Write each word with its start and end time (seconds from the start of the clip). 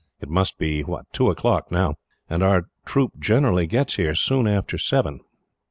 It 0.19 0.29
must 0.29 0.57
be 0.57 0.83
two 1.11 1.29
o'clock 1.29 1.71
now, 1.71 1.93
and 2.27 2.41
our 2.41 2.63
troop 2.85 3.19
generally 3.19 3.67
gets 3.67 3.97
here 3.97 4.15
soon 4.15 4.47
after 4.47 4.79
seven." 4.79 5.19